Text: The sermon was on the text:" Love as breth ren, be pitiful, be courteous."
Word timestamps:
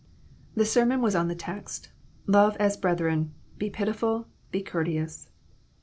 The 0.55 0.65
sermon 0.65 0.99
was 0.99 1.13
on 1.13 1.27
the 1.27 1.35
text:" 1.35 1.89
Love 2.25 2.57
as 2.59 2.75
breth 2.75 3.01
ren, 3.01 3.35
be 3.59 3.69
pitiful, 3.69 4.25
be 4.51 4.63
courteous." 4.63 5.29